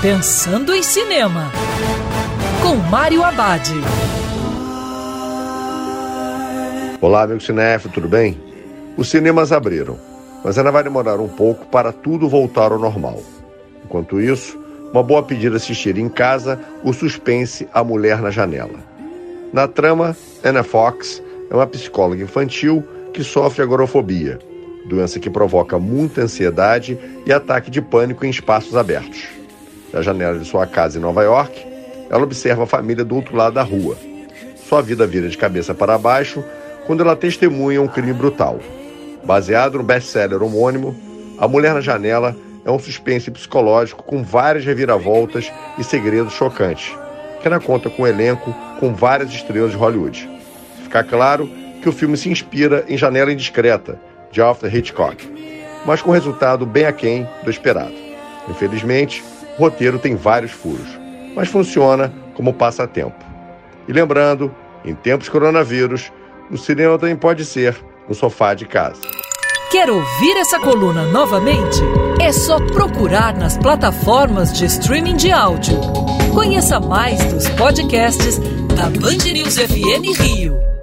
[0.00, 1.50] Pensando em Cinema,
[2.62, 3.68] com Mário Abad.
[7.00, 8.40] Olá, amigo cinéfilo, tudo bem?
[8.96, 9.98] Os cinemas abriram,
[10.44, 13.20] mas ainda vai demorar um pouco para tudo voltar ao normal.
[13.84, 14.56] Enquanto isso,
[14.92, 18.78] uma boa pedida assistir em casa o suspense A Mulher na Janela.
[19.52, 21.20] Na trama, Anna Fox
[21.50, 24.38] é uma psicóloga infantil que sofre agorafobia,
[24.88, 26.96] doença que provoca muita ansiedade
[27.26, 29.37] e ataque de pânico em espaços abertos.
[29.92, 31.66] Da janela de sua casa em Nova York,
[32.10, 33.96] ela observa a família do outro lado da rua.
[34.56, 36.44] Sua vida vira de cabeça para baixo
[36.86, 38.60] quando ela testemunha um crime brutal.
[39.24, 40.94] Baseado no best-seller homônimo,
[41.38, 46.94] A Mulher na Janela é um suspense psicológico com várias reviravoltas e segredos chocantes,
[47.40, 50.28] que ainda conta com um elenco com várias estrelas de Hollywood.
[50.82, 51.48] Fica claro
[51.82, 53.98] que o filme se inspira em Janela Indiscreta,
[54.30, 55.26] de Alfred Hitchcock,
[55.86, 57.94] mas com resultado bem aquém do esperado.
[58.48, 59.24] Infelizmente,
[59.58, 60.98] o roteiro tem vários furos,
[61.34, 63.24] mas funciona como passatempo.
[63.88, 66.12] E lembrando, em tempos coronavírus,
[66.50, 67.76] o cinema também pode ser
[68.08, 69.00] no sofá de casa.
[69.70, 71.80] Quer ouvir essa coluna novamente?
[72.20, 75.78] É só procurar nas plataformas de streaming de áudio.
[76.32, 78.38] Conheça mais dos podcasts
[78.74, 80.77] da Band News FM Rio.